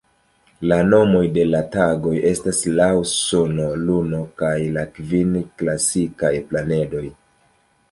[0.69, 7.07] La nomoj de la tagoj estas laŭ suno, luno kaj la kvin klasikaj planedoj.